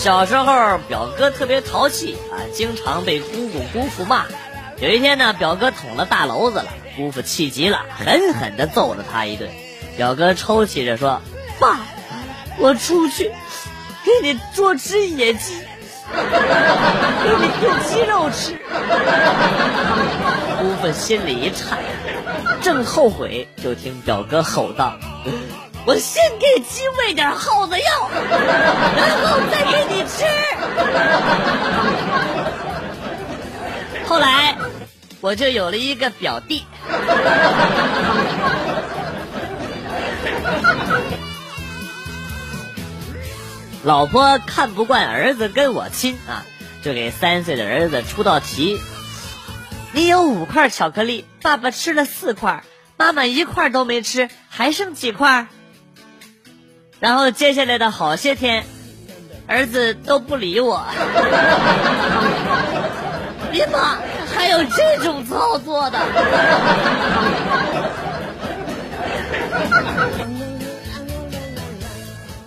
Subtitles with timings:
[0.00, 4.24] 小时候表哥特别淘气啊，经常被姑姑姑父骂。
[4.78, 9.50] 有一天呢，表哥捅了大娄子了，姑父气急了，狠狠地揍了他一顿。
[9.98, 11.20] 表哥抽泣着说
[11.60, 11.80] ：“爸，
[12.56, 13.30] 我出去
[14.02, 15.52] 给你捉只野鸡，
[16.10, 18.56] 给你炖鸡肉吃。”
[20.62, 21.78] 姑父心里一颤，
[22.62, 24.94] 正后悔，就听表哥吼道
[25.86, 28.10] ：“我先给鸡喂点耗子药，
[28.96, 30.24] 然后再给你吃。”
[34.06, 34.56] 后来，
[35.20, 36.64] 我就有了一个表弟。
[43.82, 46.44] 老婆看不惯儿子跟我亲啊，
[46.82, 48.78] 就给三岁的儿子出道题：
[49.92, 52.62] 你有五块巧克力，爸爸吃了四块，
[52.98, 55.46] 妈妈一块都没吃，还剩几块？
[57.00, 58.64] 然后接下来的好些天，
[59.46, 60.84] 儿子都不理我。
[63.50, 63.98] 你妈
[64.32, 65.98] 还有这种操作的？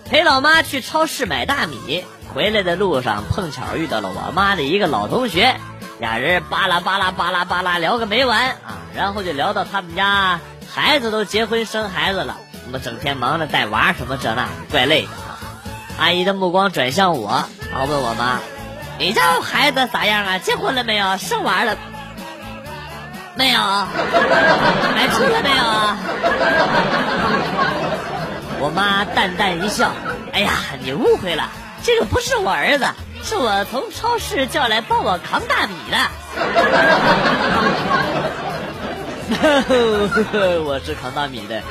[0.06, 5.56] 陪老妈去超市买大米，回来的路上碰巧遇到了我妈的一个老同学，
[6.04, 15.08] 俩人巴拉巴拉巴拉巴拉聊个没完啊，然后就聊到他们家孩子都结婚生孩子了，那么整天忙着带娃什么这那，怪累的。
[15.98, 18.42] 阿姨的目光转向我，然后问我妈
[19.00, 20.40] ：“你家孩子咋样啊？
[20.40, 21.16] 结婚了没有？
[21.16, 21.78] 生娃了
[23.36, 23.62] 没有？
[23.62, 25.98] 买车了没有啊？”
[28.60, 29.90] 我妈淡淡一笑
[30.36, 30.52] ：“哎呀，
[30.82, 31.50] 你误会了，
[31.82, 32.86] 这个不是我儿子，
[33.24, 35.98] 是我从超市叫来帮我扛大米的。
[40.66, 41.62] 我是扛大米的。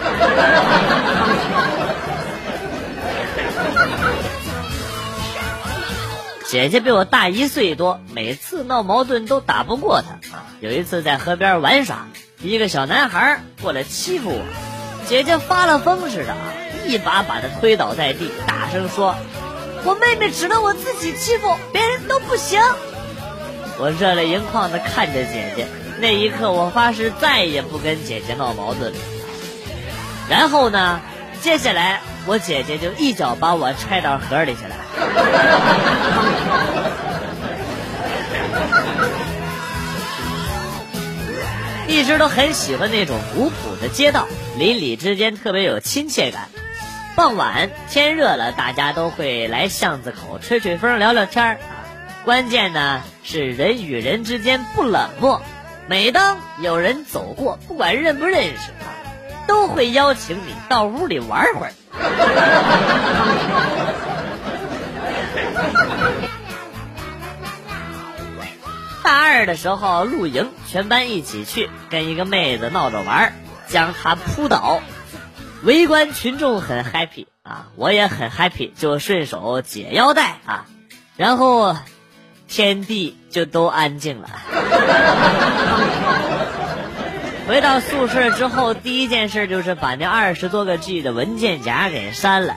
[6.47, 10.19] 姐姐比我大一岁多，每次闹矛盾都打不过她。
[10.61, 12.09] 有一次在河边玩耍，
[12.41, 14.43] 一个小男孩过来欺负我，
[15.07, 16.35] 姐姐发了疯似的。”
[16.85, 19.15] 一把把他推倒在地，大声说
[19.85, 22.61] ：“我妹妹只能我自己欺负，别人都不行。”
[23.79, 25.67] 我热泪盈眶的看着姐姐，
[25.99, 28.99] 那一刻我发誓再也不跟姐姐闹矛盾了。
[30.29, 31.01] 然后呢，
[31.41, 34.75] 接下来我姐姐就一脚把我踹到河里去了。
[41.89, 44.27] 一直都很喜欢那种古朴的街道，
[44.57, 46.49] 邻里之间特别有亲切感。
[47.15, 51.59] 傍晚天热了，大家都会来巷子口吹吹风、聊聊天儿。
[52.25, 55.43] 关键呢是人与人之间不冷漠。
[55.87, 61.73] 每当有人走过，不管认不认识他，都会邀请你到屋里玩会儿。
[69.03, 73.35] 大二的时候露营，全班一起去，跟一个妹子闹着玩，
[73.67, 74.81] 将她扑倒。
[75.65, 80.67] 围观群众很 happy 啊，我也很 happy，就顺手解腰带啊，
[81.17, 81.77] 然后
[82.49, 84.29] 天地就都安静了。
[87.47, 92.57] 回到宿舍之后，第一件事就是把那二十多个 G 的文件夹给删了。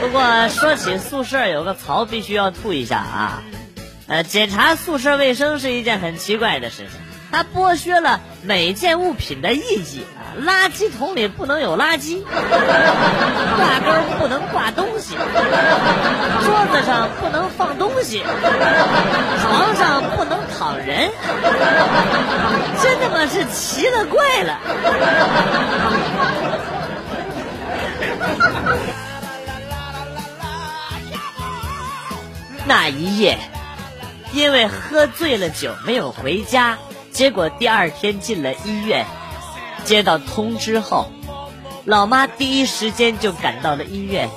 [0.00, 3.42] 不过说起宿舍，有个槽必须要吐一下啊，
[4.06, 6.90] 呃，检查宿舍卫生是一件很奇怪的事情。
[7.30, 10.32] 它剥削了每件物品的意义啊！
[10.40, 18.22] 垃圾桶里不能有垃圾，挂钩不能挂东西，桌子上不能放东西，
[19.42, 21.10] 床上不能躺人，
[22.82, 24.58] 真他妈是奇了怪了！
[32.64, 33.38] 那一夜，
[34.32, 36.78] 因为喝醉了酒没有回家。
[37.16, 39.06] 结果第二天进了医院，
[39.86, 41.06] 接到通知后，
[41.86, 44.28] 老妈第一时间就赶到了医院，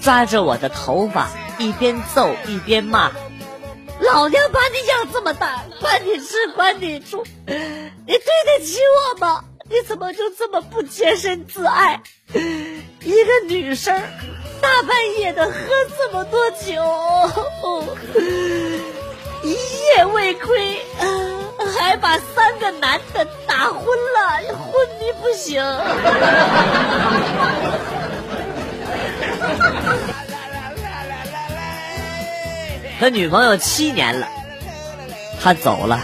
[0.00, 1.28] 抓着我的头发
[1.58, 3.10] 一边揍一边骂
[3.98, 7.52] ：“老娘把你养这么大，管你吃管你住，你
[8.06, 9.42] 对得起我吗？
[9.68, 12.00] 你怎么就这么不洁身自爱？
[12.32, 14.00] 一个女生，
[14.60, 15.52] 大半夜的喝
[15.98, 16.80] 这么多酒，
[19.42, 20.78] 一夜未归。”
[21.78, 25.62] 还把三个男的打昏了，昏迷不醒。
[33.00, 34.28] 和女朋友七年了，
[35.42, 36.00] 他走了，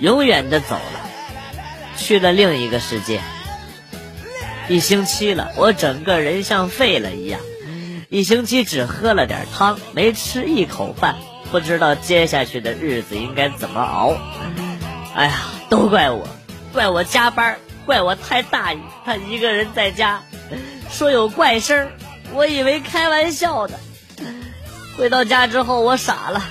[0.00, 1.00] 永远的走了，
[1.96, 3.20] 去了另一个世界。
[4.68, 7.40] 一星期了，我整个人像废了一样，
[8.08, 11.16] 一星期只喝了点汤，没吃一口饭，
[11.50, 14.16] 不知道接下去的日子应该怎么熬。
[15.14, 15.32] 哎呀，
[15.68, 16.26] 都怪我，
[16.72, 18.78] 怪我加班，怪我太大意。
[19.04, 20.22] 他一个人在家，
[20.90, 21.90] 说有怪声，
[22.32, 23.78] 我以为开玩笑的。
[24.96, 26.42] 回到家之后，我傻了，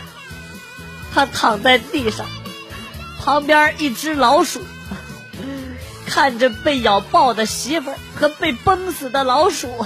[1.14, 2.26] 他躺在地上，
[3.24, 4.62] 旁边一只老鼠。
[6.08, 9.70] 看着被咬爆的媳妇和被崩死的老鼠，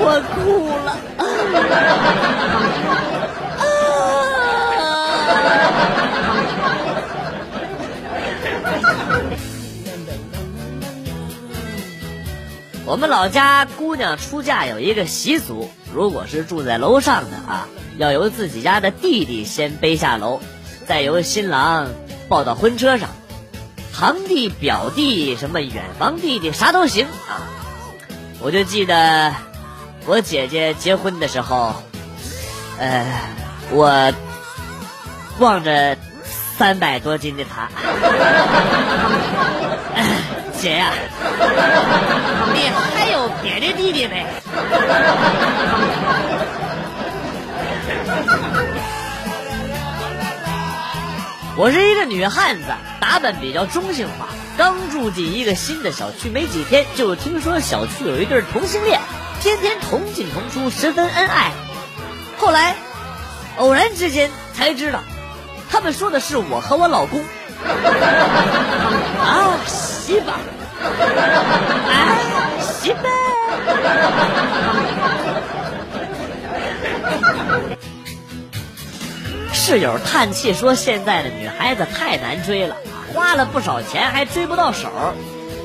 [0.00, 0.92] 我哭了。
[1.18, 1.22] 啊
[12.92, 17.66] 我们老家姑娘出嫁有一个习俗，如果是住在楼上的啊，
[17.96, 20.40] 要由自己家的弟弟先背下楼，
[20.86, 21.88] 再由新郎
[22.28, 23.08] 抱到婚车上。
[23.94, 27.48] 堂弟、表弟、什么远房弟弟，啥都行啊！
[28.40, 29.34] 我就记得
[30.04, 31.74] 我姐姐结婚的时候，
[32.78, 33.06] 呃，
[33.70, 34.12] 我
[35.38, 35.96] 望着
[36.58, 37.70] 三百多斤的她，
[40.62, 40.92] 姐呀，
[42.54, 44.24] 你还有别的弟弟没？
[51.56, 52.66] 我是一个女汉子，
[53.00, 54.28] 打扮比较中性化。
[54.56, 59.00] 刚住进一个新的小区没几天，就听说小区有一对同性恋，
[59.40, 61.50] 天天同进同出，十分恩爱。
[62.38, 62.76] 后来
[63.56, 65.00] 偶然之间才知道，
[65.68, 67.20] 他们说的是我和我老公。
[69.22, 70.26] 啊，媳妇，
[71.88, 72.18] 啊，
[72.60, 72.98] 媳妇。
[79.52, 82.76] 室友叹气说：“现在的女孩子太难追了，
[83.14, 84.90] 花了不少钱还追不到手。”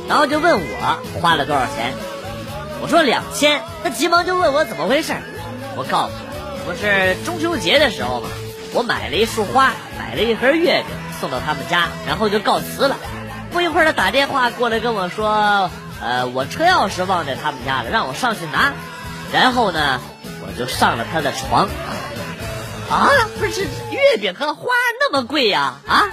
[0.07, 1.93] 然后就问我花了多少钱，
[2.81, 3.61] 我说两千。
[3.83, 5.13] 他急忙就问我怎么回事，
[5.75, 6.21] 我告诉他，
[6.65, 8.29] 不是中秋节的时候嘛，
[8.73, 12.95] 我买了一束花，买了一盒月饼送到他们家，然后就告辞了。
[13.51, 15.69] 不一会儿他打电话过来跟我说
[16.01, 18.73] ：“呃，我车钥匙忘在他们家了，让我上去拿。”
[19.33, 19.99] 然后呢，
[20.41, 21.67] 我就上了他的床。
[22.89, 23.09] 啊，
[23.39, 24.67] 不是月饼和花
[24.99, 25.75] 那么贵呀？
[25.87, 26.05] 啊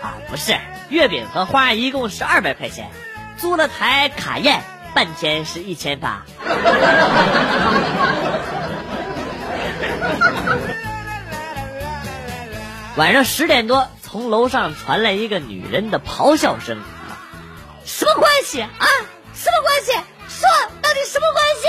[0.00, 0.56] 啊，不是
[0.88, 2.88] 月饼和花一共是二百块钱，
[3.36, 4.62] 租了台卡宴，
[4.94, 6.22] 半天是一千八。
[12.96, 16.80] 晚上十点多，从楼上传来一个女人的咆哮声
[17.84, 18.70] ：“什么关系啊？
[19.34, 19.92] 什么关系？
[20.30, 20.48] 说
[20.80, 21.68] 到底什么关系？”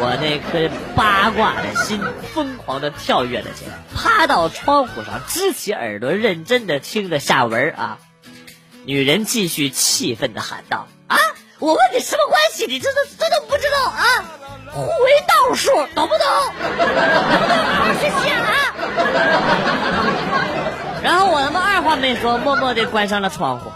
[0.02, 2.00] 我那颗八卦的心
[2.34, 7.98] 疯狂的跳跃了起来，趴到窗户上，支起耳朵，认真的听着下文啊。
[8.84, 11.18] 女人继续气愤的喊道：“啊，
[11.60, 12.66] 我问你什么关系？
[12.66, 14.02] 你这都这都不知道啊？
[14.72, 16.24] 互为倒数，懂不懂？
[16.78, 18.46] 能不能好好学习啊？”
[21.02, 23.70] 然后我他妈二话没说，默默的关上了窗户。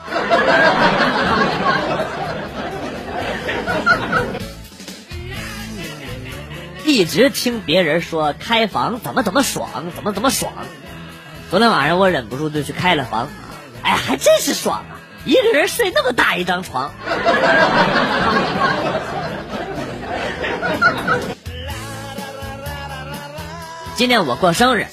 [6.85, 10.53] 一直听别人说开房怎么怎么爽，怎么怎么爽。
[11.51, 13.29] 昨天晚上我忍不住就去开了房，
[13.83, 14.85] 哎，还真是爽！
[15.25, 16.93] 一个人睡那么大一张床。
[23.97, 24.87] 今天我过生日，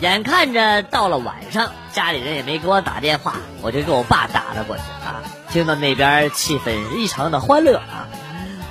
[0.00, 5.22] 眼看着到了晚上，家里人也没给我打电话，我就给我爸打了过去啊。
[5.50, 8.08] 听到那边气氛异常的欢乐啊，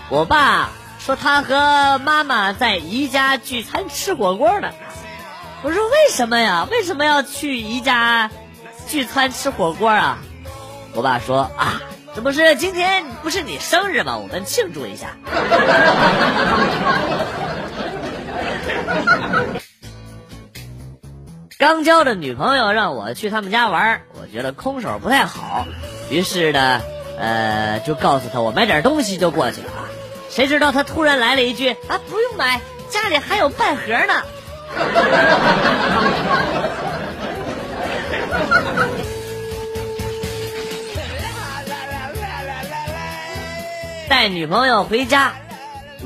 [0.10, 0.70] 我爸。
[1.00, 4.72] 说他和妈妈在宜家聚餐吃火锅呢。
[5.62, 6.68] 我说为什么呀？
[6.70, 8.30] 为什么要去宜家
[8.88, 10.18] 聚餐吃火锅啊？
[10.98, 11.80] 我爸说啊，
[12.16, 14.18] 这不是今天不是你生日吗？
[14.18, 15.10] 我们庆祝一下。
[21.60, 25.68] 刚交的女朋友让我去他们家玩，我觉得空手不太好，
[26.10, 26.82] 于是呢，
[27.20, 29.68] 呃，就告诉他我买点东西就过去了。
[30.32, 34.24] 谁知道他突然来了一句啊，不用买，家里还有半盒呢。
[44.10, 45.34] 带女朋友回家，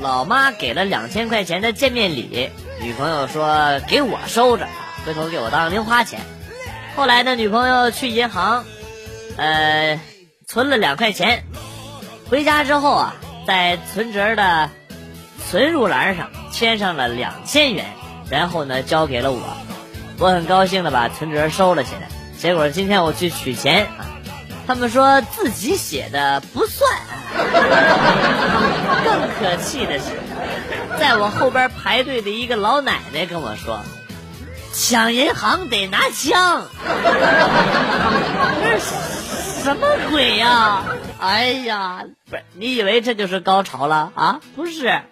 [0.00, 4.66] 老妈给了两千块钱的见面礼，女朋友说给我收着，
[5.04, 6.20] 回头给我当零花钱。
[6.96, 8.64] 后来呢，女朋友去银行，
[9.36, 10.00] 呃，
[10.46, 11.44] 存了两块钱，
[12.30, 13.16] 回家之后啊。
[13.44, 14.70] 在存折的
[15.50, 17.86] 存入栏上签上了两千元，
[18.30, 19.40] 然后呢交给了我，
[20.20, 22.02] 我很高兴的把存折收了起来。
[22.38, 23.88] 结果今天我去取钱，
[24.66, 26.90] 他们说自己写的不算。
[29.04, 30.04] 更可气的是，
[30.98, 33.80] 在我后边排队的一个老奶奶跟我说
[34.74, 36.66] ：“抢银行得拿枪。”
[38.62, 38.84] 这是
[39.64, 40.82] 什么鬼呀？
[41.18, 44.40] 哎呀，不是，你以为这就是高潮了啊？
[44.54, 45.02] 不是，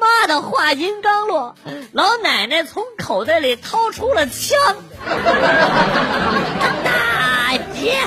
[0.00, 1.56] 妈的，话音刚落，
[1.92, 4.58] 老奶奶从口袋里掏出了枪，
[7.80, 7.98] 姐。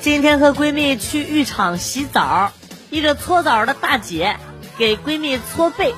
[0.00, 2.52] 今天和闺蜜去浴场洗澡，
[2.90, 4.36] 一个搓澡的大姐
[4.76, 5.94] 给闺蜜搓背，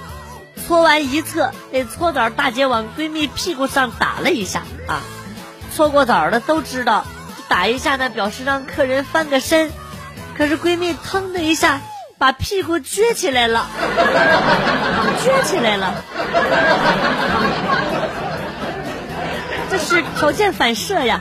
[0.67, 5.01] 搓完一侧，那搓澡大姐往闺蜜屁股上打了一下啊。
[5.75, 7.07] 搓过澡的都知道，
[7.49, 9.73] 打一下呢表示让客人翻个身，
[10.37, 11.81] 可是闺蜜腾的一下
[12.25, 13.67] 把屁股撅起来了，
[15.23, 15.95] 撅起来了，
[19.71, 21.21] 这是条件反射呀。